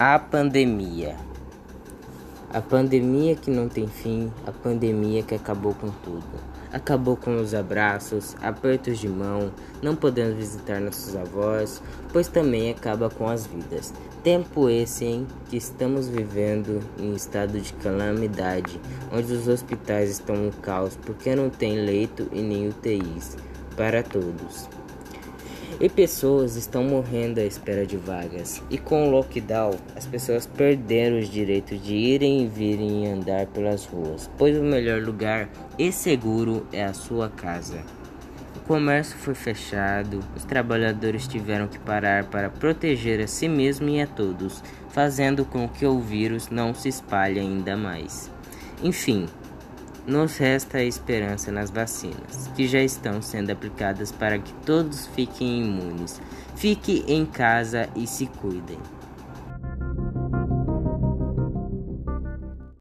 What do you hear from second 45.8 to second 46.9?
o vírus não se